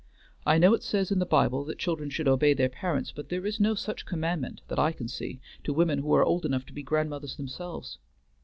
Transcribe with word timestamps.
I 0.47 0.57
know 0.57 0.73
it 0.73 0.81
says 0.81 1.11
in 1.11 1.19
the 1.19 1.27
Bible 1.27 1.63
that 1.65 1.77
children 1.77 2.09
should 2.09 2.27
obey 2.27 2.55
their 2.55 2.69
parents, 2.69 3.11
but 3.15 3.29
there 3.29 3.45
is 3.45 3.59
no 3.59 3.75
such 3.75 4.07
commandment, 4.07 4.61
that 4.67 4.79
I 4.79 4.91
can 4.93 5.07
see, 5.07 5.39
to 5.63 5.73
women 5.73 5.99
who 5.99 6.11
are 6.15 6.23
old 6.25 6.43
enough 6.43 6.65
to 6.65 6.73
be 6.73 6.81
grandmothers 6.81 7.37
themselves. 7.37 7.99